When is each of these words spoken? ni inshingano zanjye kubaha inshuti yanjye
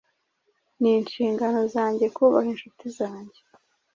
ni 0.79 0.91
inshingano 0.99 1.59
zanjye 1.73 2.05
kubaha 2.15 2.47
inshuti 2.53 2.85
yanjye 2.99 3.39